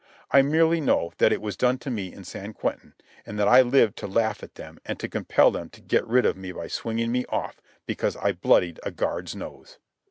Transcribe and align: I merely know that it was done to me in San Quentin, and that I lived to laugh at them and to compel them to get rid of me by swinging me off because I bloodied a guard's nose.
I 0.31 0.41
merely 0.41 0.81
know 0.81 1.11
that 1.19 1.31
it 1.31 1.41
was 1.43 1.55
done 1.55 1.77
to 1.77 1.91
me 1.91 2.11
in 2.11 2.23
San 2.23 2.53
Quentin, 2.53 2.95
and 3.23 3.37
that 3.37 3.47
I 3.47 3.61
lived 3.61 3.95
to 3.97 4.07
laugh 4.07 4.41
at 4.41 4.55
them 4.55 4.79
and 4.83 4.99
to 4.99 5.07
compel 5.07 5.51
them 5.51 5.69
to 5.69 5.79
get 5.79 6.07
rid 6.07 6.25
of 6.25 6.35
me 6.35 6.51
by 6.51 6.69
swinging 6.69 7.11
me 7.11 7.23
off 7.29 7.61
because 7.85 8.17
I 8.17 8.31
bloodied 8.31 8.79
a 8.81 8.89
guard's 8.89 9.35
nose. 9.35 9.77